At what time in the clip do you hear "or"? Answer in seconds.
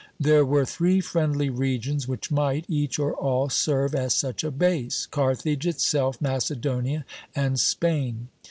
2.97-3.13